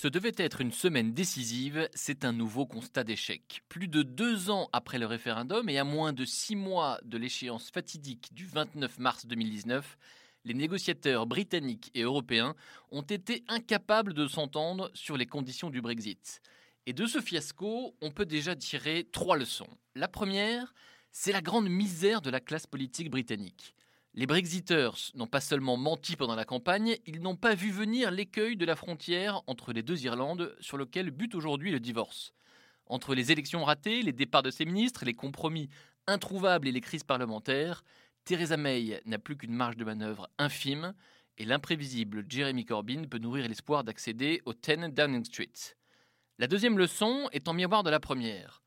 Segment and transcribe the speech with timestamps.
[0.00, 3.62] Ce devait être une semaine décisive, c'est un nouveau constat d'échec.
[3.68, 7.70] Plus de deux ans après le référendum et à moins de six mois de l'échéance
[7.70, 9.98] fatidique du 29 mars 2019,
[10.46, 12.56] les négociateurs britanniques et européens
[12.90, 16.40] ont été incapables de s'entendre sur les conditions du Brexit.
[16.86, 19.68] Et de ce fiasco, on peut déjà tirer trois leçons.
[19.94, 20.72] La première,
[21.12, 23.74] c'est la grande misère de la classe politique britannique.
[24.14, 28.56] Les Brexiteurs n'ont pas seulement menti pendant la campagne, ils n'ont pas vu venir l'écueil
[28.56, 32.32] de la frontière entre les deux Irlandes sur lequel bute aujourd'hui le divorce.
[32.86, 35.68] Entre les élections ratées, les départs de ses ministres, les compromis
[36.08, 37.84] introuvables et les crises parlementaires,
[38.24, 40.92] Theresa May n'a plus qu'une marge de manœuvre infime
[41.38, 45.52] et l'imprévisible Jeremy Corbyn peut nourrir l'espoir d'accéder au 10 Downing Street.
[46.38, 48.60] La deuxième leçon est en miroir de la première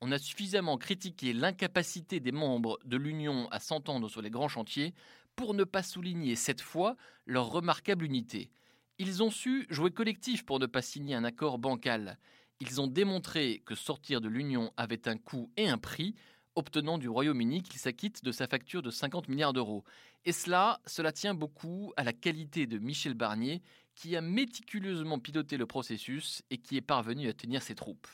[0.00, 4.94] on a suffisamment critiqué l'incapacité des membres de l'Union à s'entendre sur les grands chantiers
[5.34, 8.50] pour ne pas souligner cette fois leur remarquable unité.
[8.98, 12.18] Ils ont su jouer collectif pour ne pas signer un accord bancal.
[12.60, 16.14] Ils ont démontré que sortir de l'Union avait un coût et un prix,
[16.56, 19.84] obtenant du Royaume-Uni qu'il s'acquitte de sa facture de 50 milliards d'euros.
[20.24, 23.62] Et cela, cela tient beaucoup à la qualité de Michel Barnier,
[23.94, 28.08] qui a méticuleusement piloté le processus et qui est parvenu à tenir ses troupes.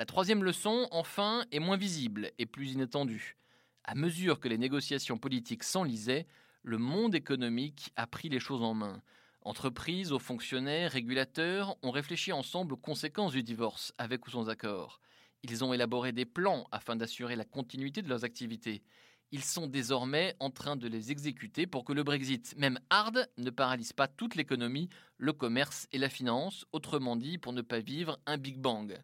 [0.00, 3.36] La troisième leçon, enfin, est moins visible et plus inattendue.
[3.84, 6.26] À mesure que les négociations politiques s'enlisaient,
[6.62, 9.02] le monde économique a pris les choses en main.
[9.42, 15.02] Entreprises, hauts fonctionnaires, régulateurs ont réfléchi ensemble aux conséquences du divorce, avec ou sans accord.
[15.42, 18.82] Ils ont élaboré des plans afin d'assurer la continuité de leurs activités.
[19.32, 23.50] Ils sont désormais en train de les exécuter pour que le Brexit, même hard, ne
[23.50, 28.18] paralyse pas toute l'économie, le commerce et la finance, autrement dit pour ne pas vivre
[28.24, 28.98] un Big Bang.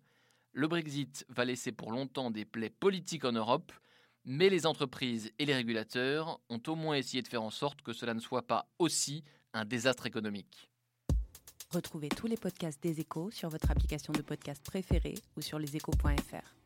[0.58, 3.72] Le Brexit va laisser pour longtemps des plaies politiques en Europe,
[4.24, 7.92] mais les entreprises et les régulateurs ont au moins essayé de faire en sorte que
[7.92, 10.70] cela ne soit pas aussi un désastre économique.
[11.70, 16.65] Retrouvez tous les podcasts des échos sur votre application de podcast préférée ou sur leséchos.fr.